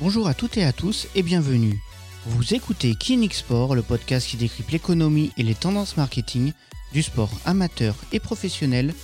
[0.00, 1.78] Bonjour à toutes et à tous et bienvenue.
[2.24, 6.54] Vous écoutez Kinik Sport, le podcast qui décrypte l'économie et les tendances marketing
[6.94, 8.94] du sport amateur et professionnel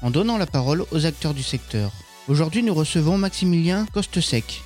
[0.00, 1.92] en donnant la parole aux acteurs du secteur.
[2.26, 4.62] Aujourd'hui, nous recevons Maximilien Costesec,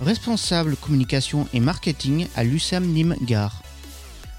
[0.00, 3.62] responsable communication et marketing à l'USAM Nîmes Gare.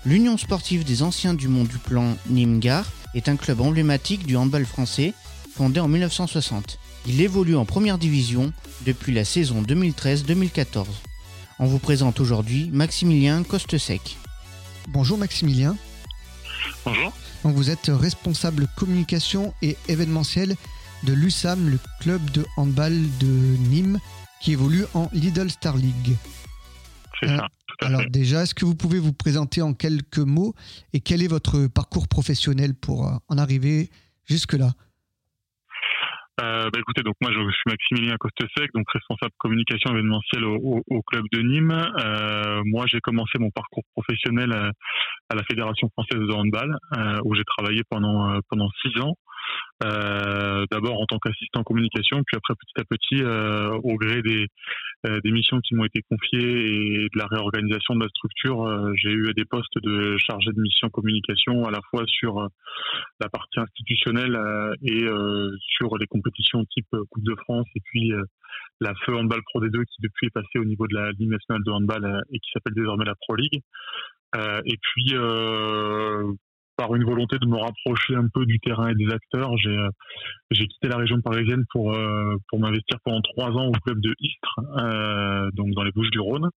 [0.05, 4.37] L'Union sportive des anciens du monde du plan Nîmes Gare est un club emblématique du
[4.37, 5.15] handball français
[5.55, 6.77] fondé en 1960.
[7.05, 8.53] Il évolue en première division
[8.85, 10.85] depuis la saison 2013-2014.
[11.59, 14.17] On vous présente aujourd'hui Maximilien Costesec.
[14.89, 15.75] Bonjour Maximilien.
[16.85, 17.11] Bonjour.
[17.43, 20.55] Donc vous êtes responsable communication et événementiel
[21.03, 23.27] de l'USAM, le club de handball de
[23.69, 23.99] Nîmes
[24.41, 26.15] qui évolue en Lidl Star League.
[27.19, 27.47] C'est Euh, ça.
[27.67, 28.09] Tout à Alors fait.
[28.09, 30.53] déjà, est-ce que vous pouvez vous présenter en quelques mots
[30.93, 33.89] et quel est votre parcours professionnel pour euh, en arriver
[34.25, 34.73] jusque-là?
[36.41, 40.81] Euh, bah, écoutez, donc moi je suis Maximilien Costesec, donc responsable communication événementielle au, au-
[40.87, 41.71] au club de Nîmes.
[41.71, 44.71] Euh, moi j'ai commencé mon parcours professionnel à,
[45.29, 49.13] à la Fédération française de handball, euh, où j'ai travaillé pendant euh, pendant six ans.
[49.83, 54.47] Euh, D'abord en tant qu'assistant communication, puis après petit à petit, euh, au gré des,
[55.05, 59.11] euh, des missions qui m'ont été confiées et de la réorganisation de la structure, j'ai
[59.11, 62.47] eu des postes de chargé de mission communication à la fois sur
[63.19, 64.39] la partie institutionnelle
[64.83, 65.05] et
[65.59, 68.11] sur les compétitions type Coupe de France et puis
[68.79, 71.63] la Feu Handball Pro D2 qui depuis est passée au niveau de la Ligue nationale
[71.63, 73.61] de handball et qui s'appelle désormais la Pro League.
[74.35, 76.31] Euh, et puis euh,
[76.75, 79.89] par une volonté de me rapprocher un peu du terrain et des acteurs, j'ai euh,
[80.51, 84.13] j'ai quitté la région parisienne pour euh, pour m'investir pendant trois ans au club de
[84.19, 86.49] Istres, euh, donc dans les Bouches du Rhône.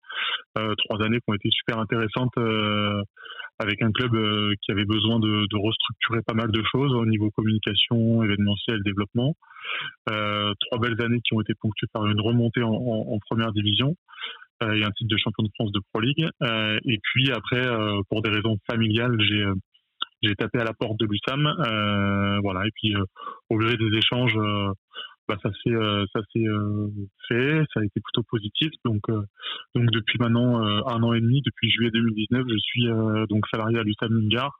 [0.58, 3.02] Euh, trois années qui ont été super intéressantes euh,
[3.58, 7.06] avec un club euh, qui avait besoin de, de restructurer pas mal de choses au
[7.06, 9.34] niveau communication, événementiel, développement.
[10.06, 13.94] Trois belles années qui ont été ponctuées par une remontée en, en- en première division
[14.62, 16.26] et un titre de champion de France de Pro League.
[16.84, 17.62] Et puis après,
[18.08, 19.44] pour des raisons familiales, j'ai
[20.22, 22.66] j'ai tapé à la porte de l'USAM, euh, voilà.
[22.66, 23.04] Et puis euh,
[23.50, 24.72] au gré des échanges, euh,
[25.28, 26.88] bah, ça s'est euh, ça s'est euh,
[27.28, 28.70] fait, ça a été plutôt positif.
[28.84, 29.22] Donc euh,
[29.74, 32.86] donc depuis maintenant un an et demi, depuis juillet 2019, je suis
[33.28, 34.58] donc salarié à l'USAM Mingar,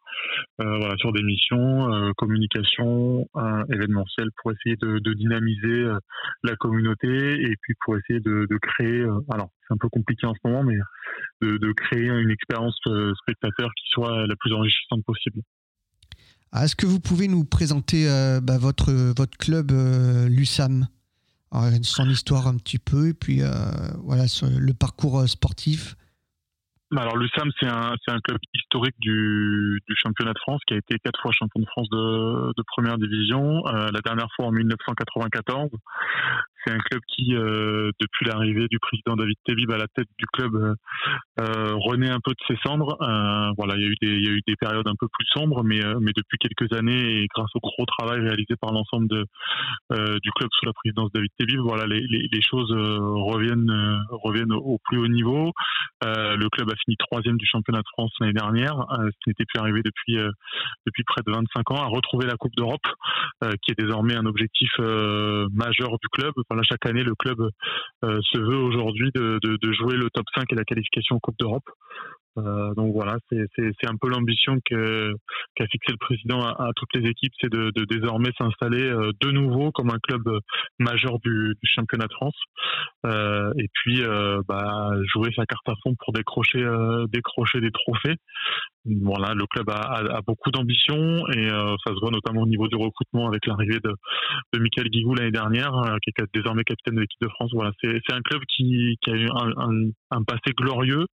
[0.59, 5.87] voilà, sur des missions, communication, euh, événementiel, pour essayer de, de dynamiser
[6.43, 9.03] la communauté et puis pour essayer de, de créer.
[9.31, 10.77] alors c'est un peu compliqué en ce moment, mais
[11.43, 12.79] de, de créer une expérience
[13.23, 15.41] spectateur qui soit la plus enrichissante possible.
[16.53, 20.89] Ah, Est-ce que vous pouvez nous présenter euh, bah, votre, club, euh, l'USAM
[21.83, 23.51] Son histoire un petit peu et puis euh,
[24.05, 25.97] voilà, le parcours sportif.
[26.93, 30.75] Bah Alors l'USAM c'est un c'est un club historique du, du championnat de France qui
[30.75, 33.67] a été quatre fois champion de France de, de première division.
[33.67, 35.71] Euh, la dernière fois en 1994.
[36.67, 40.27] C'est un club qui euh, depuis l'arrivée du président David Tebib à la tête du
[40.27, 40.75] club euh,
[41.41, 42.97] euh, renaît un peu de ses cendres.
[43.03, 45.07] Euh, voilà il y a eu des il y a eu des périodes un peu
[45.07, 48.73] plus sombres mais euh, mais depuis quelques années et grâce au gros travail réalisé par
[48.73, 49.25] l'ensemble de
[50.23, 54.79] du club sous la présidence de David Tebib voilà les, les, choses reviennent reviennent au,
[54.85, 55.53] plus haut niveau.
[56.03, 59.61] Le club a fini troisième du championnat de France l'année dernière, euh, ce n'était plus
[59.61, 60.31] arrivé depuis euh,
[60.87, 62.87] depuis près de 25 ans, a retrouvé la Coupe d'Europe,
[63.45, 66.33] euh, qui est désormais un objectif majeur du club.
[66.63, 67.39] Chaque année, le club
[68.03, 71.37] se veut aujourd'hui de, de, de jouer le top 5 et la qualification en Coupe
[71.39, 71.65] d'Europe.
[72.39, 77.33] Euh, donc voilà, c'est un peu l'ambition qu'a fixé le président à, toutes les équipes,
[77.41, 80.23] c'est de, de désormais s'installer euh, de nouveau comme un club
[80.79, 82.37] majeur du, championnat de France.
[83.07, 84.03] Euh, et puis
[84.49, 86.65] bah, jouer sa carte à fond pour décrocher
[87.11, 88.17] décrocher des trophées.
[89.03, 90.97] Voilà, le club a, a- beaucoup d'ambition
[91.35, 93.93] et ça se voit notamment au niveau du recrutement avec l'arrivée de,
[94.53, 95.73] de Michael Guigou l'année dernière,
[96.03, 97.51] qui est désormais capitaine de l'équipe de France.
[97.53, 101.07] Voilà, c'est un club qui, qui a eu un, un- passé glorieux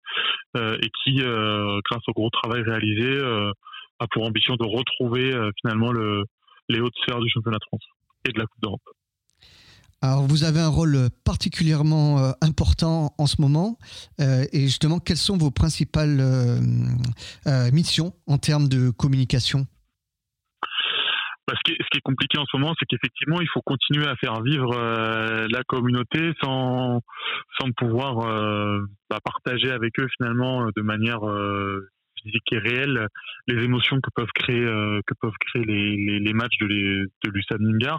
[0.56, 3.52] et qui, euh, grâce au gros travail réalisé, euh,
[4.00, 6.26] a pour ambition de retrouver euh, finalement le,
[6.70, 7.86] les hautes sphères du championnat de France
[8.28, 8.82] et de la Coupe d'Europe.
[10.02, 13.78] Alors, vous avez un rôle particulièrement important en ce moment.
[14.20, 16.22] et justement, quelles sont vos principales
[17.72, 19.62] missions en termes de communication?
[19.62, 19.73] Bah,
[21.56, 24.74] ce, qui est, compliqué en ce moment, c'est qu'effectivement, il faut continuer à faire vivre
[24.74, 27.02] euh, la communauté sans,
[27.60, 31.90] sans pouvoir euh, bah, partager avec eux finalement de manière euh,
[32.24, 33.08] physique et réelle
[33.48, 37.90] les émotions que peuvent créer euh, que peuvent créer les, les, matchs de, les, de.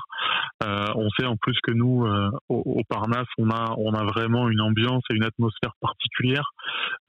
[0.62, 4.04] Euh, on sait en plus que nous euh, au, au, Parnasse on a on a
[4.04, 6.50] vraiment une ambiance et une atmosphère particulière.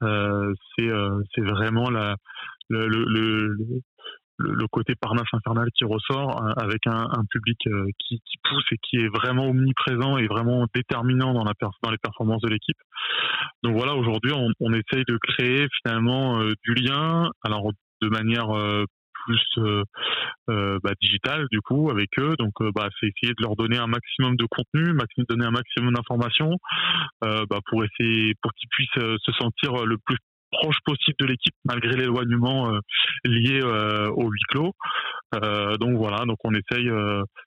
[0.02, 0.90] Euh, c'est
[1.34, 2.16] c'est vraiment la
[2.68, 3.56] le
[4.38, 7.58] le, côté Parnasse infernal qui ressort avec un, public
[7.98, 11.52] qui, pousse et qui est vraiment omniprésent et vraiment déterminant dans, la
[11.82, 12.76] dans les performances de l'équipe.
[13.62, 17.70] Donc voilà, aujourd'hui, on, on, essaye de créer finalement du lien, alors
[18.02, 18.48] de manière
[19.26, 19.84] plus euh,
[20.48, 22.34] euh, bah, digital du coup avec eux.
[22.38, 24.96] Donc euh, bah, c'est essayer de leur donner un maximum de contenu,
[25.28, 26.52] donner un maximum d'informations
[27.22, 30.16] bah, pour essayer pour qu'ils puissent se sentir le plus
[30.50, 32.70] proche possible de l'équipe malgré l'éloignement
[33.24, 34.72] lié au huis clos.
[35.32, 36.90] donc voilà, donc on essaye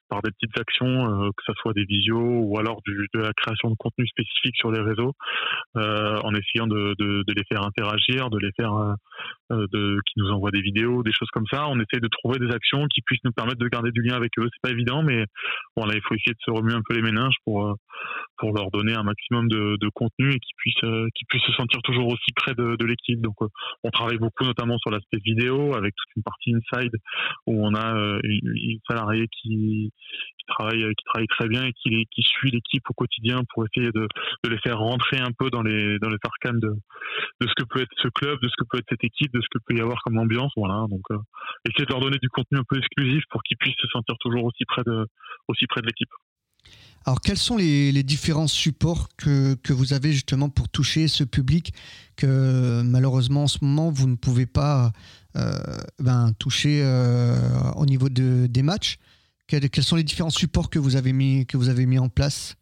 [0.09, 3.69] par des petites actions, que ce soit des visios ou alors du, de la création
[3.69, 5.13] de contenu spécifique sur les réseaux,
[5.75, 8.73] en essayant de, de, de, les faire interagir, de les faire
[9.51, 11.67] euh, de, qui nous envoient des vidéos, des choses comme ça.
[11.69, 14.31] On essaye de trouver des actions qui puissent nous permettre de garder du lien avec
[14.37, 14.47] eux.
[14.53, 15.25] C'est pas évident, mais
[15.75, 17.73] voilà, il faut essayer de se remuer un peu les méninges pour euh,
[18.37, 21.53] pour leur donner un maximum de, de contenu et qu'ils puissent euh, qu'ils puissent se
[21.53, 23.21] sentir toujours aussi près de, de l'équipe.
[23.21, 23.35] Donc,
[23.83, 26.95] on travaille beaucoup notamment sur l'aspect vidéo avec toute une partie inside
[27.47, 29.91] où on a une, une salariée qui
[30.37, 33.91] qui travaille qui travaille très bien et qui qui suit l'équipe au quotidien pour essayer
[33.91, 34.07] de,
[34.43, 36.73] de les faire rentrer un peu dans les dans les arcanes de
[37.41, 39.47] de ce que peut être ce club, de ce que peut être cette équipe, ce
[39.51, 40.51] que peut y avoir comme ambiance.
[40.55, 41.17] Voilà, donc euh,
[41.65, 44.43] essayer de leur donner du contenu un peu exclusif pour qu'ils puissent se sentir toujours
[44.45, 45.05] aussi près de,
[45.47, 46.09] aussi près de l'équipe.
[47.05, 51.73] Alors, quels sont les, différents supports que, que, vous avez justement pour toucher ce public
[52.15, 54.91] que malheureusement en ce moment vous ne pouvez pas
[55.35, 55.53] euh,
[55.99, 57.37] ben, toucher euh,
[57.77, 58.97] au niveau de, des matchs?
[59.49, 62.55] Quels, sont les différents supports que vous avez mis, que vous avez mis en place?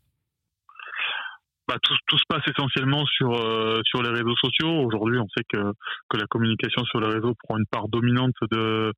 [1.68, 4.86] Bah, tout, tout, se passe essentiellement sur euh, sur les réseaux sociaux.
[4.86, 5.74] Aujourd'hui, on sait que
[6.10, 8.94] que la communication sur les réseaux prend une part dominante de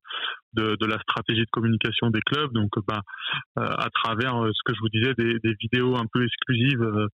[0.52, 2.52] de, de la stratégie de communication des clubs.
[2.52, 3.00] Donc, bah,
[3.58, 7.08] euh, à travers euh, ce que je vous disais, des, des vidéos un peu exclusives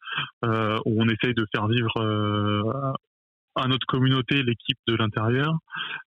[0.45, 2.95] où on essaye de faire vivre
[3.57, 5.59] à notre communauté l'équipe de l'intérieur.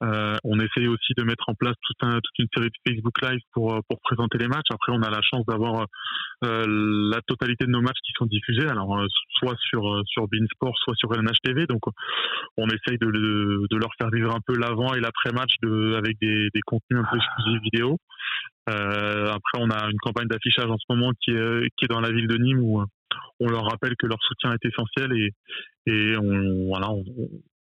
[0.02, 3.20] Euh, on essaye aussi de mettre en place tout un, toute une série de Facebook
[3.22, 4.70] Live pour, euh, pour présenter les matchs.
[4.72, 5.86] Après, on a la chance d'avoir
[6.44, 9.06] euh, la totalité de nos matchs qui sont diffusés, alors euh,
[9.38, 11.66] soit sur sur Beansport, soit sur LNH TV.
[11.66, 11.82] Donc,
[12.56, 16.48] on essaye de, de, leur faire vivre un peu l'avant et l'après-match de, avec des,
[16.54, 17.98] des contenus un peu exclusifs vidéo.
[18.70, 22.00] Euh, après, on a une campagne d'affichage en ce moment qui est, qui est dans
[22.00, 22.82] la ville de Nîmes où
[23.40, 25.30] on leur rappelle que leur soutien est essentiel et,
[25.86, 26.88] et on, voilà,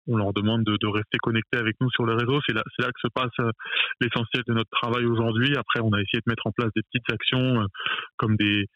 [0.06, 2.40] on, leur demande de, rester connectés avec nous sur les réseaux.
[2.46, 3.50] C'est là, c'est là que se passe euh,
[4.00, 5.54] l'essentiel de notre travail aujourd'hui.
[5.56, 7.66] Après, on a essayé de mettre en place des petites actions euh,
[8.16, 8.66] comme des,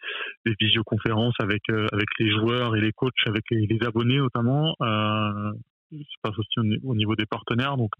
[0.44, 4.74] des visioconférences avec euh, avec les joueurs et les coachs, avec les, abonnés notamment.
[4.82, 5.52] Euh,
[5.92, 7.76] se passe aussi au, niveau des partenaires.
[7.76, 7.90] Donc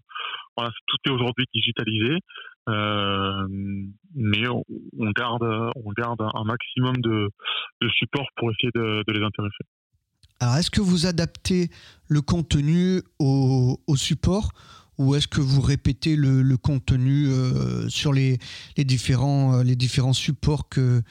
[0.57, 2.17] voilà, tout est aujourd'hui digitalisé,
[2.69, 3.47] euh,
[4.15, 5.43] mais on, garde
[5.75, 7.29] on garde un maximum de,
[7.81, 9.63] de support pour essayer de, les intéresser.
[10.39, 11.69] Alors, est-ce que vous adaptez
[12.07, 14.51] le contenu au, support
[14.99, 18.37] ou est-ce que vous répétez le, contenu euh, sur les,
[18.77, 21.01] les, différents, euh, les différents supports que,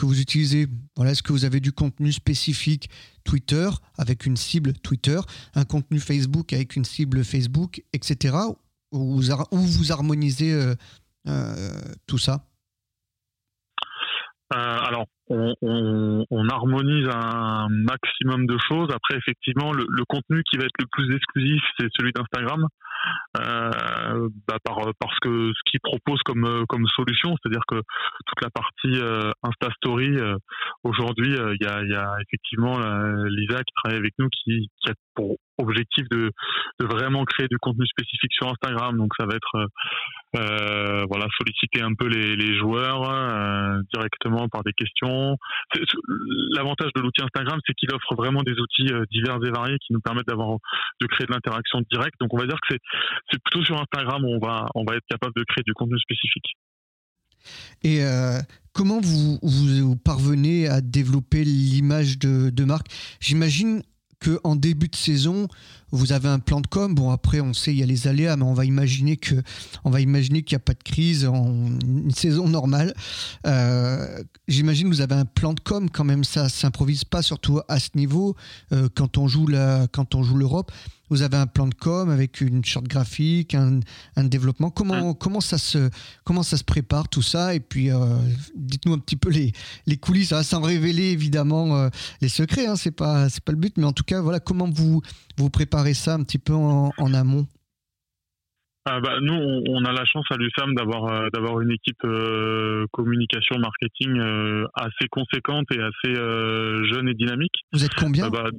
[0.00, 0.68] vous utilisez?
[1.04, 2.88] Est-ce que vous avez du contenu spécifique
[3.24, 5.20] Twitter avec une cible Twitter,
[5.54, 8.36] un contenu Facebook avec une cible Facebook, etc.
[8.92, 9.20] Ou
[9.52, 10.74] vous, harmonisez euh,
[12.06, 12.44] tout ça?
[14.50, 18.90] Alors, on, on, on, harmonise un maximum de choses.
[18.90, 22.66] Après, effectivement, le, le, contenu qui va être le plus exclusif, c'est celui d'Instagram,
[23.38, 28.50] euh, bah par, parce que ce qu'il propose comme, comme solution, c'est-à-dire que toute la
[28.50, 30.36] partie euh, Insta Story, euh,
[30.84, 32.78] aujourd'hui, euh, il y, a, y, a, effectivement
[33.28, 36.30] Lisa qui travaille avec nous, qui, qui a pour objectif de,
[36.80, 38.96] de, vraiment créer du contenu spécifique sur Instagram.
[38.96, 39.68] Donc, ça va être
[40.36, 45.19] euh, voilà solliciter un peu les, les joueurs euh, directement par des questions.
[46.54, 49.92] L'avantage de l'outil Instagram, c'est qu'il offre vraiment des outils euh, divers et variés qui
[49.92, 50.58] nous permettent d'avoir
[51.00, 52.14] de créer de l'interaction directe.
[52.20, 52.76] Donc on va dire que
[53.30, 55.98] c'est plutôt sur Instagram où on va on va être capable de créer du contenu
[55.98, 56.56] spécifique.
[57.82, 58.38] Et euh,
[58.72, 62.88] comment vous, parvenez à développer l'image de, de marque?
[63.20, 63.82] J'imagine
[64.20, 65.48] qu'en début de saison,
[65.90, 66.94] vous avez un plan de com.
[66.94, 70.54] Bon, après, on sait, il y a les aléas, mais on va imaginer que, qu'il
[70.54, 72.94] n'y a pas de crise en une saison normale.
[73.46, 76.24] Euh, j'imagine que vous avez un plan de com quand même.
[76.24, 78.36] Ça s'improvise pas, surtout à ce niveau,
[78.72, 80.70] euh, quand on joue la, quand on joue l'Europe
[81.10, 83.80] vous avez un plan de com avec une charte graphique, un,
[84.16, 84.70] un développement.
[84.70, 85.90] Comment, comment, ça se,
[86.24, 87.54] comment ça se prépare tout ça?
[87.54, 87.96] Et puis, euh,
[88.54, 89.52] dites-nous un petit peu les,
[89.86, 91.88] les coulisses, hein, sans révéler évidemment euh,
[92.22, 94.70] les secrets, hein, c'est pas, c'est pas le but, mais en tout cas, voilà, comment
[94.70, 95.02] vous,
[95.36, 97.46] vous préparez ça un petit peu en, en amont?
[98.86, 102.00] Ah bah, nous, on, a la chance à l'USAM d'avoir euh, d'avoir une équipe
[102.92, 104.18] communication marketing
[104.74, 107.52] assez conséquente et assez jeune et dynamique.
[107.72, 108.26] Vous êtes combien?
[108.26, 108.50] Ah bah,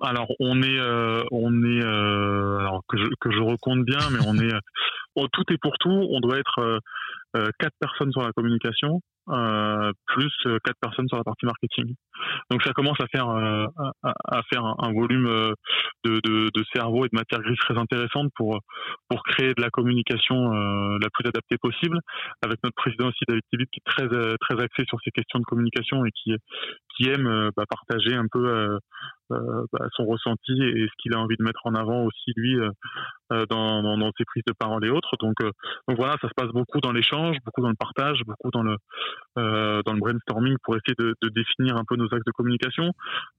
[0.00, 4.18] alors on est, euh, on est, euh, alors que je, que je recompte bien, mais
[4.26, 4.52] on est,
[5.32, 6.80] tout et pour tout, on doit être
[7.58, 11.96] quatre personnes sur la communication, euh, plus euh, quatre personnes sur la partie marketing.
[12.48, 13.66] Donc ça commence à faire euh,
[14.04, 15.26] à, faire un, volume
[16.04, 18.60] de, de, de, cerveau et de matière grise très intéressante pour
[19.08, 21.98] pour créer de la communication la plus adaptée possible.
[22.40, 25.44] Avec notre président aussi David Tibit qui est très très axé sur ces questions de
[25.44, 26.32] communication et qui
[26.96, 28.78] qui aime bah, partager un peu
[29.30, 32.56] bah, son ressenti et ce qu'il a envie de mettre en avant aussi lui
[33.30, 35.16] dans, ses prises de parole et autres.
[35.20, 35.36] Donc
[35.88, 38.76] donc voilà, ça se passe beaucoup dans l'échange, beaucoup dans le partage, beaucoup dans le
[39.38, 42.92] euh, dans le brainstorming pour essayer de, définir un peu nos axes de communication.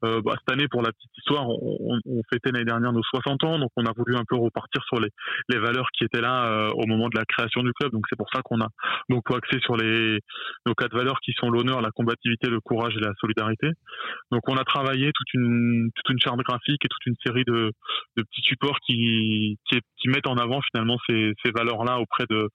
[0.06, 2.00] Euh, bah, cette année, pour la petite histoire, on,
[2.32, 5.10] fêtait l'année dernière nos 60 ans, donc on a voulu un peu repartir sur les,
[5.50, 7.92] les valeurs qui étaient là euh, au moment de la création du club.
[7.94, 8.68] Donc c'est pour ça qu'on a
[9.10, 10.20] beaucoup axé sur les
[10.68, 13.47] nos quatre valeurs qui sont l'honneur, la combativité, le courage et la solidarité.
[14.32, 17.72] Donc on a travaillé toute une toute charte graphique et toute une série de,
[18.16, 19.58] petits supports qui,
[20.06, 22.50] mettent en avant finalement ces, valeurs-là auprès de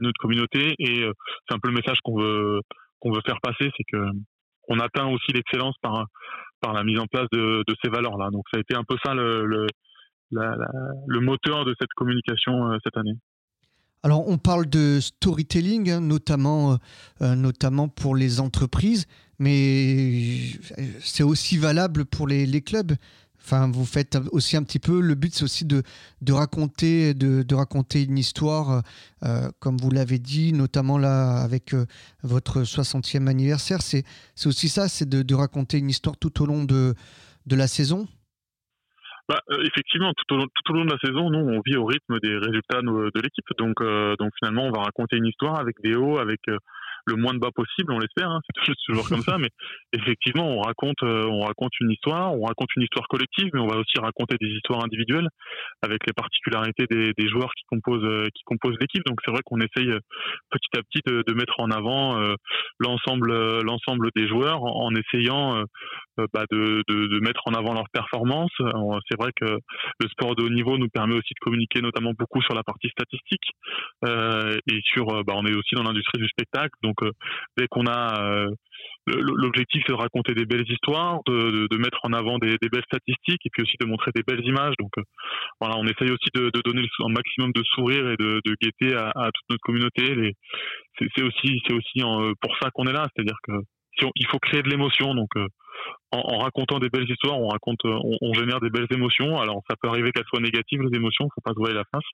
[0.00, 1.12] notre communauté et euh,
[1.48, 2.60] c'est un peu le message qu'on veut
[3.00, 4.04] qu'on faire passer, c'est que
[4.68, 8.30] on atteint aussi l'excellence par la mise en place de, ces valeurs-là.
[8.30, 9.66] Donc ça a été un peu ça le
[11.20, 13.16] moteur de cette communication euh, cette année.
[14.04, 16.06] Alors on parle de storytelling, hein,
[17.22, 19.06] euh, notamment pour les entreprises,
[19.38, 20.38] mais
[21.00, 22.92] c'est aussi valable pour les, clubs.
[23.38, 25.00] Enfin, vous faites aussi un petit peu.
[25.00, 25.82] Le but, c'est aussi de,
[26.22, 28.82] de raconter, de, raconter une histoire,
[29.22, 31.84] euh, comme vous l'avez dit, notamment là avec euh,
[32.22, 33.82] votre 60e anniversaire.
[33.82, 34.04] C'est,
[34.46, 36.94] aussi ça, c'est de, de, raconter une histoire tout au long de,
[37.50, 38.06] la saison.
[39.28, 41.76] Bah, euh, effectivement, tout au, long, tout au long de la saison, nous, on vit
[41.76, 43.46] au rythme des résultats de l'équipe.
[43.58, 43.76] Donc,
[44.18, 46.40] donc finalement, on va raconter une histoire avec des hauts, avec
[47.06, 48.30] le moins de bas possible, on l'espère.
[48.30, 49.48] Hein, c'est toujours comme ça, mais
[49.92, 53.66] effectivement, on raconte, euh, on raconte une histoire, on raconte une histoire collective, mais on
[53.66, 55.28] va aussi raconter des histoires individuelles
[55.82, 59.04] avec les particularités des, des joueurs qui composent, euh, qui composent l'équipe.
[59.06, 60.00] Donc c'est vrai qu'on essaye euh,
[60.50, 62.14] petit à petit de, de mettre en avant
[62.78, 65.62] l'ensemble, l'ensemble des joueurs en, essayant
[66.16, 68.52] bah, de, de, de, mettre en avant leurs performances.
[69.08, 69.58] C'est vrai que
[70.00, 72.88] le sport de haut niveau nous permet aussi de communiquer notamment beaucoup sur la partie
[72.88, 73.50] statistique
[74.06, 77.12] euh, et sur, bah, on est aussi dans l'industrie du spectacle, donc donc euh,
[77.56, 78.50] dès qu'on a euh,
[79.06, 83.50] l'objectif c'est de raconter des belles histoires, de, mettre en avant des, belles statistiques et
[83.52, 84.74] puis aussi de montrer des belles images.
[84.78, 85.02] Donc euh,
[85.60, 89.50] voilà, on essaye aussi de, donner un maximum de sourire et de, gaieté à, toute
[89.50, 90.32] notre communauté.
[90.98, 92.00] C'est aussi c'est aussi
[92.40, 93.52] pour ça qu'on est là, c'est-à-dire que
[94.00, 95.14] faut créer de l'émotion.
[95.14, 95.30] Donc
[96.12, 99.38] en, racontant des belles histoires, on raconte, on, on, génère des belles émotions.
[99.40, 102.04] Alors ça peut arriver qu'elles soient négatives les émotions, faut pas se voiler la face.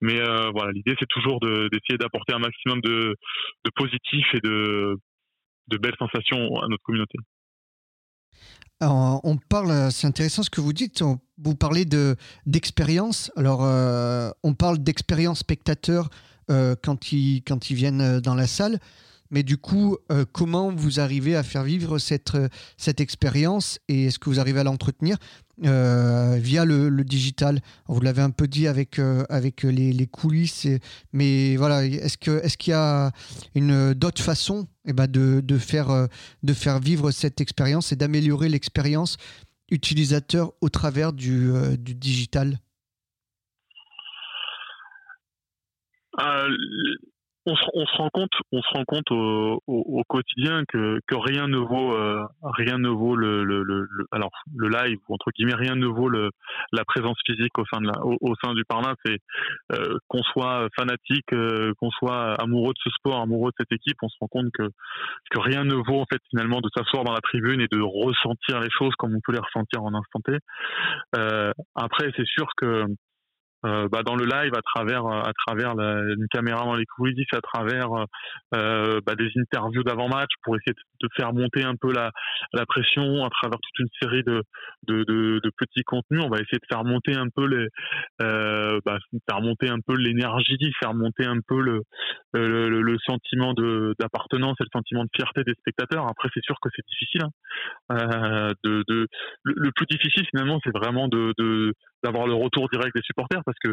[0.00, 3.16] Mais euh, voilà, l'idée c'est toujours d'essayer d'apporter un maximum de,
[3.64, 4.98] de positif et de,
[5.80, 7.18] belles sensations à notre communauté.
[8.80, 11.02] On parle, c'est intéressant ce que vous dites.
[11.38, 12.16] vous parlez de
[12.46, 13.30] d'expérience.
[13.36, 16.08] Alors, euh, on parle d'expérience spectateur
[16.50, 18.80] euh, quand ils quand ils viennent dans la salle.
[19.32, 24.04] Mais du coup, euh, comment vous arrivez à faire vivre cette, euh, cette expérience et
[24.04, 25.16] est-ce que vous arrivez à l'entretenir
[25.64, 27.60] euh, via le, digital?
[27.88, 30.68] Vous l'avez un peu dit avec, avec les, coulisses,
[31.14, 33.10] mais voilà, est-ce qu'il est y a
[33.54, 36.08] une d'autres façons eh ben de, de, faire,
[36.42, 39.16] de faire vivre cette expérience et d'améliorer l'expérience
[39.70, 42.58] utilisateur au travers du, du digital?
[47.46, 51.00] On se, on se, rend compte, on se rend compte au, au, au quotidien que,
[51.06, 55.30] que, rien ne vaut, euh, rien ne vaut le, le, le, alors le live entre
[55.34, 56.30] guillemets rien ne vaut le,
[56.72, 58.96] la présence physique au sein de la, au, au sein du Parnasse.
[59.06, 59.18] Et
[59.72, 63.96] euh, qu'on soit fanatique, euh, qu'on soit amoureux de ce sport, amoureux de cette équipe,
[64.02, 64.68] on se rend compte que
[65.30, 68.60] que rien ne vaut en fait finalement de s'asseoir dans la tribune et de ressentir
[68.60, 70.38] les choses comme on peut les ressentir en instant T.
[71.16, 72.86] Euh, après, c'est sûr que
[73.64, 77.26] euh, bah, dans le live à travers à travers la, une caméra dans les coulisses,
[77.34, 77.88] à travers
[78.54, 82.10] euh, bah, des interviews d'avant-match pour essayer de, faire monter un peu la,
[82.52, 84.42] la pression à travers toute une série de,
[84.86, 86.22] de, de, de petits contenus.
[86.24, 87.68] On va essayer de faire monter un peu les
[88.22, 91.82] euh, bah, faire monter un peu l'énergie, faire monter un peu le
[92.38, 96.06] le, le sentiment de d'appartenance et le sentiment de fierté des spectateurs.
[96.08, 97.22] Après, c'est sûr que c'est difficile.
[97.24, 97.30] Hein.
[97.92, 99.06] Euh, de, le,
[99.44, 103.58] le, plus difficile finalement, c'est vraiment de, de d'avoir le retour direct des supporters parce
[103.62, 103.72] que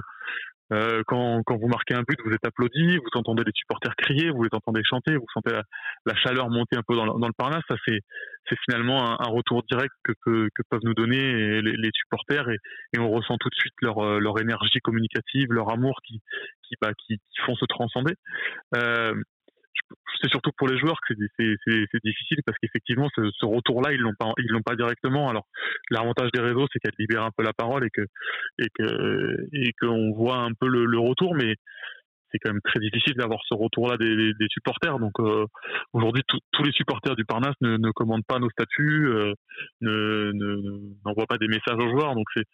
[0.72, 4.30] euh, quand, quand vous marquez un but, vous êtes applaudi, vous entendez les supporters crier,
[4.30, 5.64] vous les entendez chanter, vous sentez la,
[6.06, 7.64] la chaleur monter un peu dans le, dans le Parnasse.
[7.68, 8.02] Ça, c'est,
[8.48, 12.50] c'est finalement un, un, retour direct que, peut, que peuvent nous donner les, les supporters
[12.50, 12.58] et,
[12.94, 16.22] et, on ressent tout de suite leur, euh, leur énergie communicative, leur amour qui,
[16.64, 18.14] qui, bah, qui, qui font se transcender.
[18.76, 19.16] Euh,
[20.22, 24.16] c'est surtout pour les joueurs que c'est difficile parce qu'effectivement ce, ce retour-là ils l'ont
[24.18, 25.30] pas ils l'ont pas directement.
[25.30, 25.46] Alors
[25.90, 28.06] l'avantage des réseaux c'est qu'elles libèrent un peu la parole et que
[28.60, 31.56] et que et qu'on voit un peu le, le, retour, mais
[32.32, 35.00] c'est quand même très difficile d'avoir ce retour-là des, des, supporters.
[35.00, 35.46] Donc euh,
[35.94, 39.34] aujourd'hui, tous les supporters du Parnasse ne, ne commandent pas nos statuts, euh,
[39.82, 40.32] ne
[41.06, 42.14] n'envoient pas des messages aux joueurs.
[42.14, 42.46] Donc c'est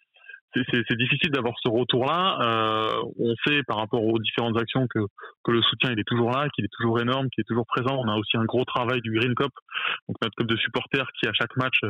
[0.72, 2.38] c'est difficile d'avoir ce retour-là.
[2.42, 5.00] Euh, on sait par rapport aux différentes actions que,
[5.44, 7.96] que le soutien il est toujours là, qu'il est toujours énorme, qu'il est toujours présent.
[7.98, 9.52] On a aussi un gros travail du Green Cup,
[10.08, 11.80] donc notre club de supporters qui à chaque match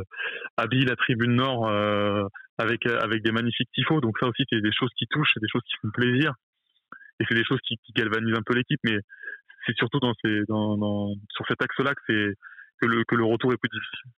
[0.56, 2.24] habille la tribune nord euh,
[2.58, 4.00] avec avec des magnifiques tifos.
[4.00, 6.32] Donc ça aussi c'est des choses qui touchent, c'est des choses qui font plaisir
[7.20, 8.80] et c'est des choses qui, galvanisent un peu l'équipe.
[8.84, 8.98] Mais
[9.66, 12.34] c'est surtout dans ces, dans, sur cet axe-là que, c'est,
[12.80, 14.10] que, le, que le retour est plus difficile.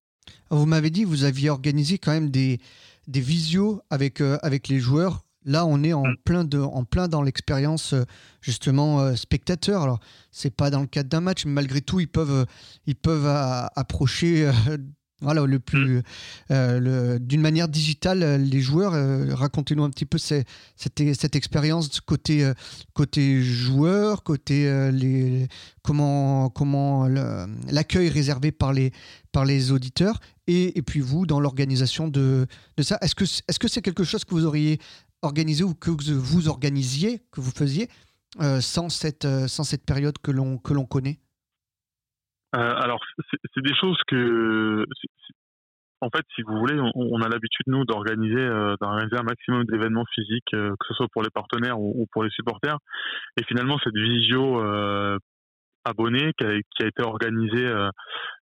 [0.50, 2.61] Vous m'avez dit que vous aviez organisé quand même des,
[3.06, 5.25] des visios avec, euh, avec les joueurs.
[5.44, 6.16] Là, on est en, mm.
[6.25, 8.04] plein, de, en plein dans l'expérience euh,
[8.40, 9.82] justement euh, spectateur.
[9.82, 12.47] Alors, c'est pas dans le cadre d'un match, mais malgré tout, ils peuvent,
[12.87, 14.50] ils peuvent approcher
[15.21, 16.03] voilà, le plus, mm.
[16.53, 20.47] euh, d'une manière digitale, euh, les joueurs, euh, racontez-nous un petit peu cette,
[20.77, 22.51] cette expérience côté,
[22.95, 25.49] côté joueur, côté les,
[25.83, 27.07] comment, comment
[27.69, 28.93] l'accueil réservé par les,
[29.33, 32.47] par les auditeurs, et, et puis vous, dans l'organisation de,
[32.77, 32.99] de ça.
[33.01, 34.79] Est-ce que est-ce que c'est quelque chose que vous auriez
[35.23, 37.89] organisé ou que vous organisiez, que vous faisiez,
[38.61, 41.19] sans, cette, sans cette période que l'on connaît?
[42.52, 43.00] Alors,
[43.55, 44.85] c'est des choses que,
[46.00, 50.05] en fait, si vous voulez, on, a l'habitude nous d'organiser, euh, d'organiser un maximum d'événements
[50.14, 52.78] physiques, euh, que ce soit pour les partenaires ou, pour les supporters.
[53.37, 55.19] Et finalement, cette visio euh,
[55.85, 57.69] abonnée qui a, qui a, été organisée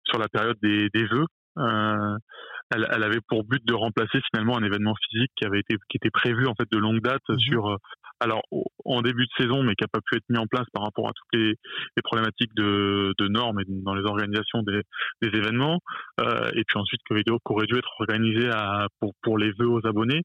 [0.04, 4.62] sur la période des, des vœux, elle, elle, avait pour but de remplacer finalement un
[4.62, 7.78] événement physique qui avait été qui était prévu en fait de longue date mmh sur
[8.20, 8.42] alors
[8.84, 11.08] en début de saison, mais qui n'a pas pu être mis en place par rapport
[11.08, 14.82] à toutes les, les problématiques de, de, normes et dans les organisations des,
[15.22, 15.80] des événements.
[16.20, 19.68] Euh, et puis ensuite, que vidéo aurait dû être organisé à, pour, pour les vœux
[19.68, 20.22] aux abonnés.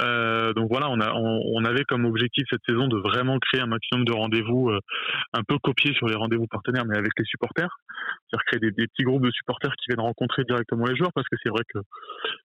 [0.00, 3.66] Euh, donc voilà, on, a, on, avait comme objectif cette saison de vraiment créer un
[3.66, 4.80] maximum de rendez-vous, euh,
[5.34, 7.76] un peu copiés sur les rendez-vous partenaires, mais avec les supporters.
[8.30, 11.28] C'est-à-dire créer des, des, petits groupes de supporters qui viennent rencontrer directement les joueurs, parce
[11.28, 11.80] que c'est vrai que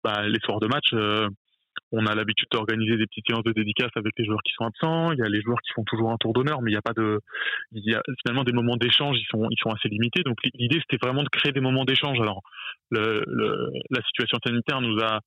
[0.03, 1.27] bah, les soirs de match euh,
[1.91, 5.11] on a l'habitude d'organiser des petites séances de dédicaces avec les joueurs qui sont absents.
[5.11, 6.81] Il y a les joueurs qui font toujours un tour d'honneur, mais il n'y a
[6.81, 7.20] pas de,
[7.74, 10.24] y a finalement des moments d'échange, ils sont, ils sont assez limités.
[10.24, 12.20] Donc l'idée c'était vraiment de créer des moments d'échange.
[12.20, 12.42] Alors
[12.92, 15.20] la situation sanitaire nous a,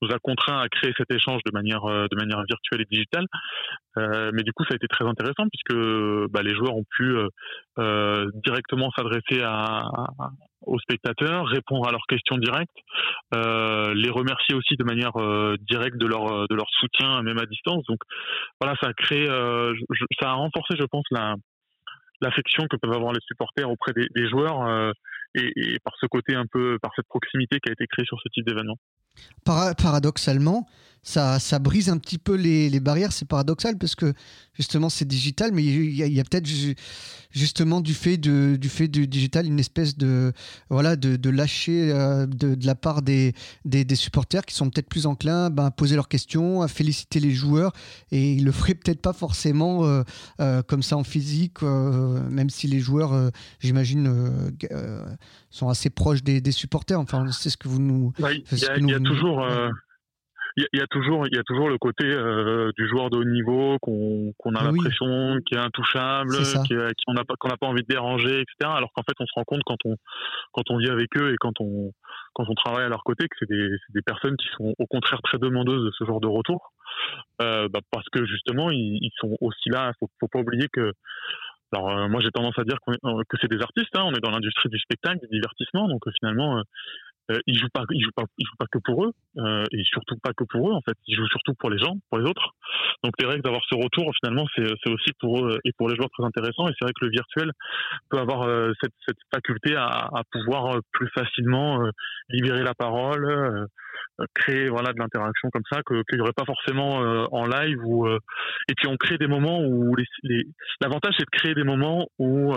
[0.00, 3.26] nous a contraint à créer cet échange de manière, euh, de manière virtuelle et digitale.
[3.98, 5.78] Euh, mais du coup, ça a été très intéressant puisque
[6.30, 7.28] bah, les joueurs ont pu euh,
[7.78, 9.82] euh directement s'adresser à,
[10.66, 12.70] aux spectateurs, répondre à leurs questions directes,
[13.34, 17.46] euh, les remercier aussi de manière euh, directe de leur de leur soutien même à
[17.46, 17.84] distance.
[17.88, 17.98] Donc
[18.60, 19.74] voilà, ça a créé, euh,
[20.20, 21.34] ça a renforcé, je pense, la
[22.20, 24.92] l'affection que peuvent avoir les supporters auprès des, joueurs
[25.34, 28.28] et, par ce côté un peu, par cette proximité qui a été créée sur ce
[28.28, 28.76] type d'événement.
[29.44, 30.68] paradoxalement,
[31.02, 33.12] ça, ça brise un petit peu les, les barrières.
[33.12, 34.14] C'est paradoxal parce que
[34.54, 36.46] justement c'est digital, mais il y a, peut-être
[37.32, 40.32] justement du fait de, du fait du digital une espèce de
[40.68, 43.32] voilà de, de lâcher euh, de, de, la part des,
[43.64, 47.18] des, des supporters qui sont peut-être plus enclins ben, à poser leurs questions, à féliciter
[47.18, 47.72] les joueurs
[48.12, 50.02] et ils le feraient peut-être pas forcément euh,
[50.40, 54.52] euh, comme ça en physique, même si les joueurs, j'imagine,
[55.50, 57.00] sont assez proches des, des supporters.
[57.00, 58.12] Enfin, c'est ce que vous nous.
[58.18, 59.44] Il y, a, toujours
[60.56, 63.24] il y, a toujours il y a toujours le côté euh, du joueur de haut
[63.24, 66.36] niveau qu'on qu'on a l'impression qui est intouchable
[66.66, 66.74] qui,
[67.06, 69.32] qu'on n'a pas qu'on n'a pas envie de déranger etc alors qu'en fait on se
[69.34, 69.96] rend compte quand on
[70.52, 71.92] quand on vit avec eux et quand on
[72.34, 74.86] quand on travaille à leur côté que c'est des c'est des personnes qui sont au
[74.86, 76.72] contraire très demandeuses de ce genre de retour.
[77.40, 79.92] Euh, bah parce que justement ils, ils sont aussi là.
[79.98, 80.92] Faut, faut pas oublier que
[81.72, 84.20] alors euh, moi j'ai tendance à dire euh, que c'est des artistes, hein, on est
[84.20, 86.62] dans l'industrie du spectacle, du divertissement, donc finalement euh,
[87.46, 90.16] ils jouent pas, ils jouent pas, ils jouent pas que pour eux, euh, et surtout
[90.22, 90.96] pas que pour eux en fait.
[91.06, 92.54] Ils jouent surtout pour les gens, pour les autres.
[93.02, 95.96] Donc c'est vrai que d'avoir ce retour finalement, c'est aussi pour eux et pour les
[95.96, 96.68] joueurs très intéressant.
[96.68, 97.52] Et c'est vrai que le virtuel
[98.10, 101.90] peut avoir euh, cette, cette, faculté à, à, pouvoir euh, plus facilement euh,
[102.28, 103.66] libérer la parole,
[104.34, 106.98] créer voilà de l'interaction comme ça que qu'il n'y aurait pas forcément
[107.32, 107.78] en live.
[107.84, 110.44] Ou et puis on crée des moments où les,
[110.80, 112.54] l'avantage c'est de créer des moments où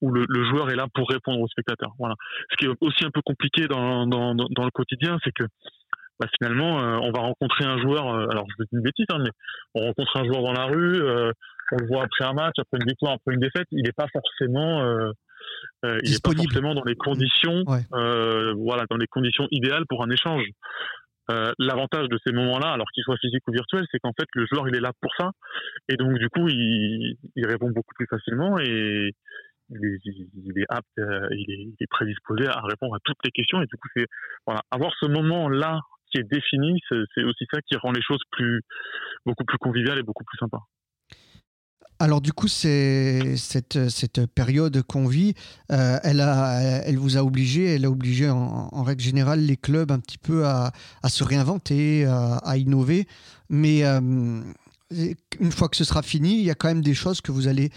[0.00, 1.92] où le, le, joueur est là pour répondre aux spectateurs.
[1.98, 2.14] Voilà.
[2.50, 5.44] Ce qui est aussi un peu compliqué dans dans, dans, le quotidien, c'est que
[6.20, 9.18] bah, finalement, euh, on va rencontrer un joueur, euh, alors je vais une bêtise, hein,
[9.18, 9.30] mais
[9.74, 11.32] on rencontre un joueur dans la rue, euh,
[11.72, 14.06] on le voit après un match, après une victoire, après une défaite, il n'est pas
[14.12, 14.84] forcément,
[15.82, 20.44] il est pas forcément dans les conditions, voilà, dans les conditions idéales pour un échange.
[21.58, 24.68] L'avantage de ces moments-là, alors qu'ils soient physiques ou virtuels, c'est qu'en fait le joueur
[24.68, 25.30] il est là pour ça,
[25.88, 29.10] et donc du coup il, il répond beaucoup plus facilement et
[29.70, 33.62] il est, apte, euh, il, est, prédisposé à répondre à toutes les questions.
[33.62, 34.06] Et du coup, c'est
[34.46, 38.62] voilà, avoir ce moment-là qui est défini, c'est aussi ça qui rend les choses plus,
[39.26, 40.62] beaucoup plus conviviales et beaucoup plus sympas.
[42.00, 45.34] Alors du coup, c'est cette, période qu'on vit,
[45.70, 50.18] euh, elle, vous a obligé, elle a obligé en, règle générale les clubs un petit
[50.18, 50.72] peu à,
[51.08, 53.06] se réinventer, à, innover.
[53.48, 54.00] Mais euh,
[54.90, 57.48] une fois que ce sera fini, il y a quand même des choses que vous
[57.48, 57.70] allez,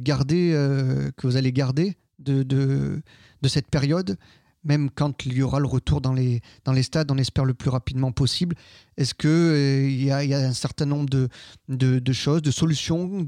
[0.00, 3.02] garder, euh, que vous allez garder de, de,
[3.40, 4.18] de cette période
[4.64, 7.54] même quand il y aura le retour dans les, dans les stades, on espère le
[7.54, 8.56] plus rapidement possible.
[8.96, 11.28] Est-ce qu'il euh, y, a, un certain nombre de,
[11.68, 13.22] de, choses, de solutions,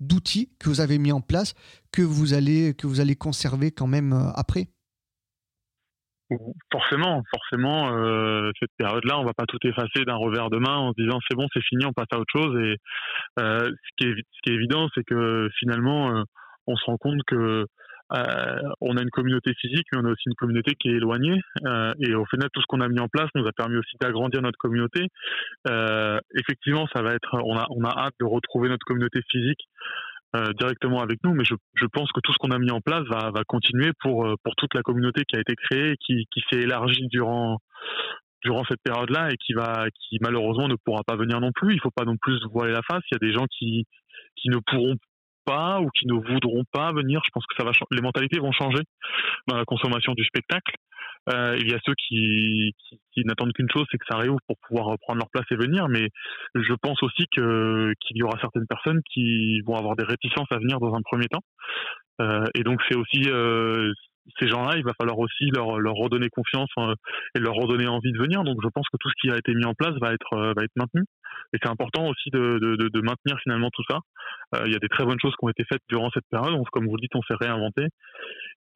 [0.00, 1.54] d'outils que vous avez mis en place
[1.92, 4.68] que vous allez, que vous allez conserver quand même euh, après?
[6.70, 10.92] Forcément, forcément, euh, cette période-là, on va pas tout effacer d'un revers de main en
[10.92, 12.56] se disant c'est bon, c'est fini, on passe à autre chose.
[12.62, 12.76] Et
[13.36, 16.24] ce, qui est, ce qui est évident, c'est que finalement,
[16.68, 17.66] on se rend compte que
[18.12, 21.40] euh, on a une communauté physique, mais on a aussi une communauté qui est éloignée.
[21.64, 23.96] Euh, et au final, tout ce qu'on a mis en place nous a permis aussi
[24.00, 25.06] d'agrandir notre communauté.
[25.68, 29.60] Euh, effectivement, ça va être, on a, on a hâte de retrouver notre communauté physique
[30.60, 33.02] directement avec nous, mais je, je pense que tout ce qu'on a mis en place
[33.08, 36.60] va, va continuer pour, pour toute la communauté qui a été créée, qui, qui s'est
[36.60, 37.58] élargie durant
[38.44, 41.74] durant cette période-là et qui va, qui malheureusement ne pourra pas venir non plus.
[41.74, 43.02] Il faut pas non plus voiler la face.
[43.10, 43.86] Il y a des gens qui,
[44.36, 44.96] qui ne pourront
[45.50, 47.20] pas ou qui ne voudront pas venir.
[47.24, 48.82] Je pense que ça va, les mentalités vont changer
[49.48, 50.74] dans la consommation du spectacle.
[51.28, 52.74] Euh, il y a ceux qui,
[53.24, 55.88] n'attendent qu'une chose, c'est que ça réouvre pour pouvoir prendre leur place et venir.
[55.88, 56.08] Mais
[56.54, 60.80] je pense aussi qu'il y aura certaines personnes qui vont avoir des réticences à venir
[60.80, 61.42] dans un premier temps.
[62.20, 63.92] Euh, et donc c'est aussi euh,
[64.38, 66.94] ces gens-là, il va falloir aussi leur, redonner confiance euh,
[67.34, 68.44] et leur redonner envie de venir.
[68.44, 70.54] Donc je pense que tout ce qui a été mis en place va être, euh,
[70.76, 71.04] maintenu.
[71.52, 73.98] Et c'est important aussi de, maintenir finalement tout ça.
[74.54, 76.54] Euh, il y a des très bonnes choses qui ont été faites durant cette période.
[76.72, 77.86] comme vous le dites, on s'est réinventé.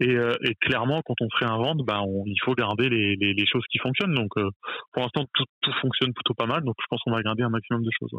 [0.00, 4.14] Et, et, clairement, quand on se réinvente, bah, il faut garder les, choses qui fonctionnent.
[4.14, 6.64] Donc pour l'instant, tout, tout, fonctionne plutôt pas mal.
[6.64, 8.10] Donc je pense qu'on va garder un maximum de choses.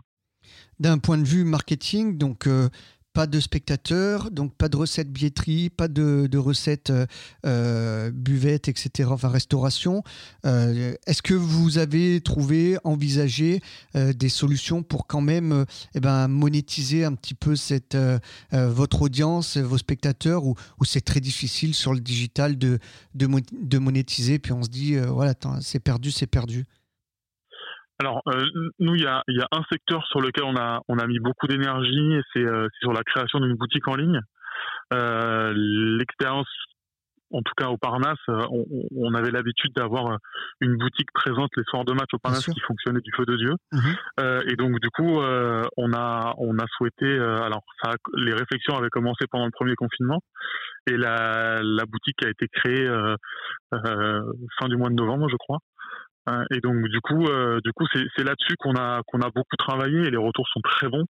[0.80, 2.48] D'un point de vue marketing, donc
[3.16, 7.06] pas de spectateurs, donc pas de recettes billetterie, pas de, de recettes euh,
[7.46, 10.04] euh buvettes, etc., enfin restauration.
[10.46, 13.62] Euh, est-ce que vous avez trouvé, envisagé
[13.96, 17.98] euh, des solutions pour quand même eh ben, monétiser un petit peu cette,
[18.52, 22.80] votre audience, vos spectateurs, ou, c'est très difficile sur le digital de,
[23.14, 26.66] de, de monétiser, puis on se dit, voilà, c'est perdu, c'est perdu?
[28.00, 28.46] Alors, euh,
[28.80, 31.20] nous, il y a, y a, un secteur sur lequel on a, on a mis
[31.20, 34.20] beaucoup d'énergie, et c'est euh, sur la création d'une boutique en ligne.
[34.94, 36.50] Euh, L'expérience,
[37.32, 38.66] en tout cas au Parnasse, euh, on,
[38.98, 40.18] on avait l'habitude d'avoir
[40.60, 43.54] une boutique présente les soirs de match au Parnasse qui fonctionnait du feu de Dieu.
[43.72, 43.80] Mmh.
[44.50, 45.22] et donc, du coup,
[45.78, 47.18] on, a, on a souhaité...
[47.18, 50.20] alors, ça les réflexions avaient commencé pendant le premier confinement,
[50.88, 52.88] et la, la boutique a été créée
[53.72, 55.60] fin du mois de novembre, je crois.
[56.28, 59.56] Hein, et donc du coup, euh, du coup, c'est là-dessus qu'on a qu'on a beaucoup
[59.58, 61.06] travaillé et les retours sont très bons.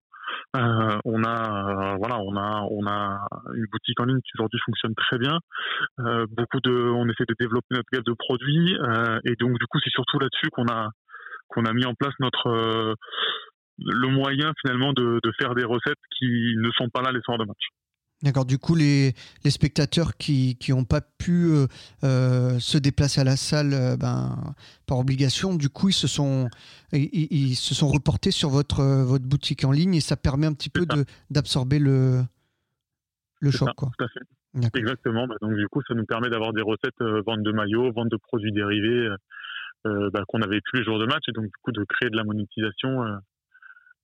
[0.56, 4.60] Euh, on a euh, voilà, on a on a une boutique en ligne qui aujourd'hui
[4.66, 5.38] fonctionne très bien.
[6.00, 9.66] Euh, beaucoup de, on essaie de développer notre gamme de produits euh, et donc du
[9.66, 10.90] coup, c'est surtout là-dessus qu'on a
[11.48, 12.96] qu'on a mis en place notre
[13.78, 17.38] le moyen finalement de, de faire des recettes qui ne sont pas là les soirs
[17.38, 17.68] de match.
[18.22, 19.12] D'accord, du coup, les,
[19.44, 21.66] les spectateurs qui n'ont pas pu euh,
[22.02, 24.54] euh, se déplacer à la salle euh, ben,
[24.86, 26.48] par obligation, du coup, ils se sont,
[26.92, 30.70] ils, se sont reportés sur votre, votre boutique en ligne et ça permet un petit
[30.70, 30.86] peu
[31.28, 32.22] d'absorber le,
[33.40, 33.68] le choc.
[33.76, 33.90] quoi.
[33.98, 34.78] Tout à fait.
[34.78, 35.26] Exactement.
[35.26, 38.16] Bah, donc, du coup, ça nous permet d'avoir des recettes vente de maillots, vente de
[38.16, 39.10] produits dérivés
[39.84, 42.16] bah, qu'on n'avait plus les jours de match et donc, du coup, de créer de
[42.16, 43.04] la monétisation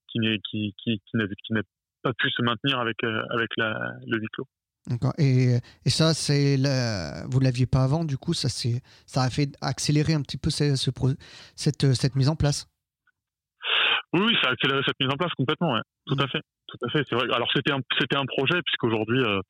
[0.09, 1.53] qui n'est qui, qui, qui, qui
[2.03, 4.29] pas pu se maintenir avec, euh, avec le huis.
[4.89, 5.13] D'accord.
[5.19, 9.57] Et, et, ça, c'est vous ne l'aviez pas avant, du coup, ça, ça a fait
[9.61, 10.75] accélérer un petit peu ce,
[11.55, 12.67] cette, cette mise en place?
[14.15, 15.81] Oui, ça a accéléré cette mise en place complètement, ouais.
[16.07, 17.05] tout à fait tout à fait.
[17.09, 17.27] C'est vrai.
[17.33, 19.41] Alors c'était un c'était un projet puisqu'aujourd'hui euh,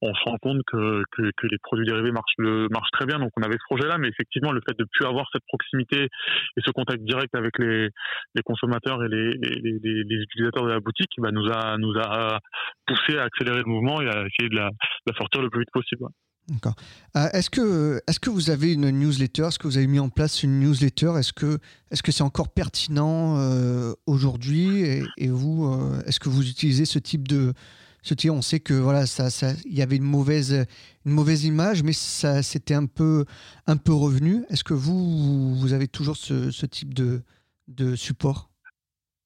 [0.00, 3.18] on se rend compte que, que, que, les produits dérivés marchent le, marchent très bien.
[3.18, 6.60] Donc on avait ce projet-là, mais effectivement le fait de plus avoir cette proximité et
[6.64, 7.88] ce contact direct avec les,
[8.34, 11.98] les consommateurs et les, les, les, les, utilisateurs de la boutique, bah, nous a nous
[11.98, 12.38] a
[12.86, 15.60] poussé à accélérer le mouvement et à essayer de la, de la sortir le plus
[15.60, 16.06] vite possible.
[16.48, 16.76] D'accord.
[17.16, 19.48] Euh, est-ce que, est que vous avez une newsletter?
[19.48, 21.12] Est-ce que vous avez mis en place une newsletter?
[21.18, 21.58] Est-ce que
[21.90, 24.82] est -ce c'est encore pertinent euh, aujourd'hui?
[25.18, 27.52] Et, vous, euh, est-ce que vous utilisez ce type de...
[28.02, 30.64] Ce type, on sait que voilà, ça, ça, y avait une mauvaise,
[31.04, 33.26] mauvaise image, mais ça, c'était un peu,
[33.66, 34.44] un peu revenu.
[34.48, 37.22] Est-ce que vous, vous avez toujours ce, ce type de,
[37.66, 38.47] de support?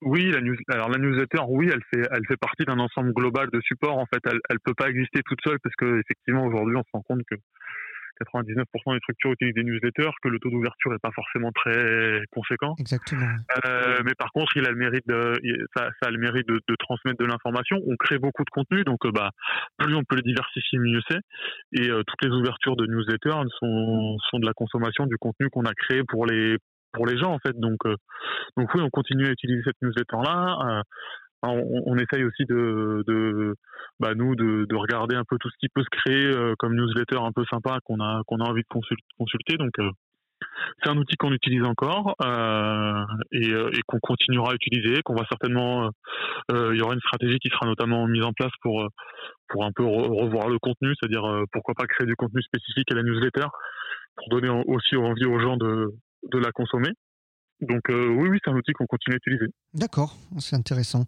[0.03, 3.49] Oui, la news, alors la newsletter, oui, elle fait, elle fait partie d'un ensemble global
[3.53, 3.99] de supports.
[3.99, 6.91] En fait, elle, elle peut pas exister toute seule parce que effectivement aujourd'hui, on se
[6.93, 7.37] rend compte que
[8.21, 12.75] 99% des structures utilisent des newsletters, que le taux d'ouverture n'est pas forcément très conséquent.
[12.79, 13.27] Exactement.
[13.67, 15.35] Euh, mais par contre, il a le mérite de,
[15.75, 17.79] ça, ça a le mérite de, de transmettre de l'information.
[17.87, 19.31] On crée beaucoup de contenu, donc bah,
[19.79, 21.21] plus on peut le diversifier, mieux c'est.
[21.73, 25.75] Et toutes les ouvertures de newsletters sont, sont de la consommation du contenu qu'on a
[25.75, 26.59] créé pour les
[26.93, 27.59] pour les gens en fait.
[27.59, 27.79] Donc,
[28.57, 30.83] donc oui, on continue à utiliser cette newsletter là
[31.43, 33.55] on, on, essaye aussi de, de
[33.99, 36.77] bah nous de, de, regarder un peu tout ce qui peut se créer euh, comme
[36.77, 39.91] newsletter un peu sympa qu'on a qu'on a envie de consulter, donc euh,
[40.83, 45.25] c'est un outil qu'on utilise encore euh, et, et qu'on continuera à utiliser qu'on va
[45.29, 45.91] certainement
[46.53, 48.87] il y aura une stratégie qui sera notamment mise en place pour
[49.49, 53.03] pour un peu revoir le contenu c'est-à-dire pourquoi pas créer du contenu spécifique à la
[53.03, 53.47] newsletter
[54.17, 55.93] pour donner aussi envie aux gens de
[56.31, 56.93] de la consommer
[57.63, 59.47] donc euh, oui, c'est un outil qu'on continue à utiliser.
[59.73, 61.05] D'accord, c'est intéressant.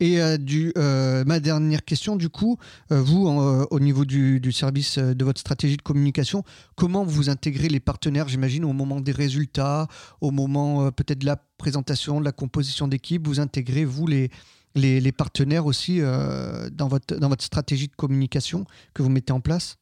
[0.00, 2.56] Et euh, du, euh, ma dernière question, du coup,
[2.88, 6.42] vous, au niveau du, service de votre stratégie de communication,
[6.76, 9.86] comment vous intégrez les partenaires, j'imagine, au moment des résultats,
[10.20, 14.30] au moment peut-être de la présentation, de la composition d'équipe, vous intégrez, vous, les,
[14.74, 19.40] les, les partenaires aussi dans, votre, dans votre stratégie de communication que vous mettez en
[19.40, 19.76] place?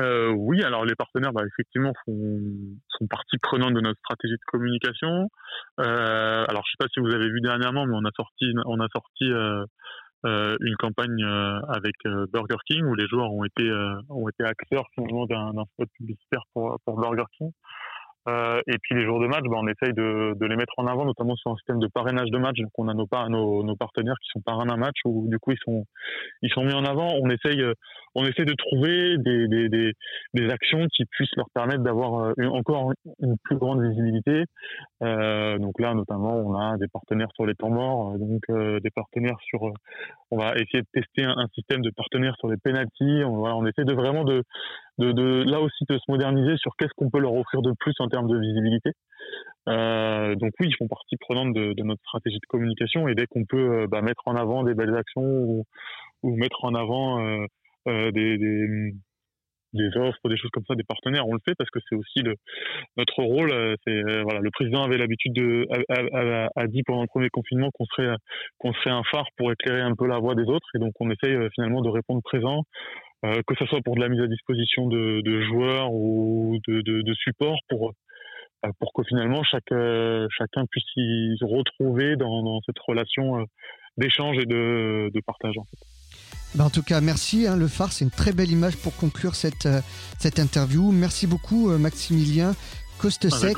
[0.00, 2.40] Euh, oui, alors les partenaires, bah, effectivement, font,
[2.88, 5.28] sont partie prenante de notre stratégie de communication.
[5.80, 8.80] Euh, alors, je sais pas si vous avez vu dernièrement, mais on a sorti, on
[8.80, 9.64] a sorti euh,
[10.26, 13.70] euh une campagne euh, avec euh, Burger King où les joueurs ont été
[14.08, 17.52] ont été acteurs finalement d'un spot publicitaire pour, pour Burger King.
[18.28, 20.86] Euh, et puis les jours de match, bah, on essaye de, de, les mettre en
[20.86, 22.56] avant, notamment sur un système de parrainage de match.
[22.58, 25.52] Donc on a nos, nos, nos partenaires qui sont parrains d'un match où du coup
[25.52, 25.84] ils sont
[26.42, 27.12] ils sont mis en avant.
[27.20, 27.62] On essaye
[28.14, 29.92] on essaie de trouver des, des,
[30.34, 34.44] des, actions qui puissent leur permettre d'avoir euh, encore une plus grande visibilité.
[35.02, 38.78] Euh, donc là, notamment, on a des partenaires sur les temps morts, euh, donc euh,
[38.80, 39.62] des partenaires sur.
[40.30, 43.22] on va essayer de tester un, système de partenaires sur les penalties.
[43.24, 44.44] Voilà, on essaie de vraiment de,
[44.98, 47.94] de, de là aussi de se moderniser sur qu'est-ce qu'on peut leur offrir de plus
[47.98, 48.90] en termes de visibilité.
[49.68, 53.26] Euh, donc oui, ils font partie prenante de, de, notre stratégie de communication et dès
[53.26, 55.64] qu'on peut bah, mettre en avant des belles actions ou,
[56.24, 57.46] ou mettre en avant euh,
[57.86, 58.92] euh, des, des,
[59.74, 62.20] des, offres, des choses comme ça, des partenaires, on le fait parce que c'est aussi
[62.20, 62.34] le,
[62.96, 63.52] notre rôle.
[63.52, 67.28] Euh, c'est euh, voilà, le président avait l'habitude de a, a, dit pendant le premier
[67.28, 68.16] confinement qu'on serait
[68.58, 71.10] qu'on serait un phare pour éclairer un peu la voix des autres et donc on
[71.10, 72.62] essaye finalement de répondre présent.
[73.46, 77.02] Que ce soit pour de la mise à disposition de, de joueurs ou de, de,
[77.02, 77.92] de support pour
[78.78, 79.74] pour que finalement chaque,
[80.38, 83.46] chacun puisse s'y retrouver dans, dans, cette relation
[83.98, 85.58] d'échange et de, de partage.
[85.58, 85.76] En fait.
[86.54, 87.46] Ben, en tout cas, merci.
[87.46, 89.80] Hein, le phare, c'est une très belle image pour conclure cette, euh,
[90.18, 90.92] cette interview.
[90.92, 92.54] Merci beaucoup, euh, Maximilien
[92.98, 93.56] Costesec,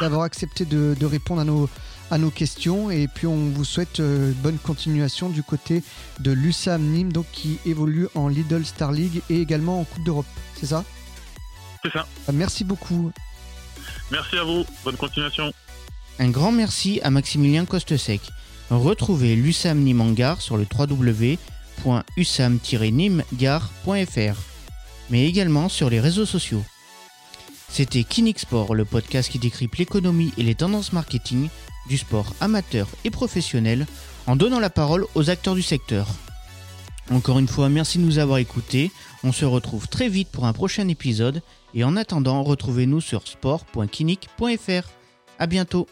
[0.00, 1.68] d'avoir accepté de, de, répondre à nos,
[2.10, 2.90] à nos questions.
[2.90, 5.82] Et puis, on vous souhaite euh, bonne continuation du côté
[6.20, 10.26] de l'USAM Nîmes, donc, qui évolue en Lidl Star League et également en Coupe d'Europe.
[10.54, 10.84] C'est ça?
[11.82, 12.06] C'est ça.
[12.26, 13.12] Ben, merci beaucoup.
[14.10, 14.64] Merci à vous.
[14.84, 15.52] Bonne continuation.
[16.18, 18.20] Un grand merci à Maximilien Costesec.
[18.70, 21.38] Retrouvez l'USAM Nîmes en gare sur le 3W
[21.84, 24.36] www.usam-nimgar.fr,
[25.10, 26.64] mais également sur les réseaux sociaux.
[27.68, 31.48] C'était Kinixport, le podcast qui décrypte l'économie et les tendances marketing
[31.88, 33.86] du sport amateur et professionnel
[34.26, 36.06] en donnant la parole aux acteurs du secteur.
[37.10, 38.90] Encore une fois, merci de nous avoir écoutés.
[39.24, 41.42] On se retrouve très vite pour un prochain épisode
[41.74, 44.88] et en attendant, retrouvez-nous sur sport.kinic.fr.
[45.38, 45.86] À bientôt.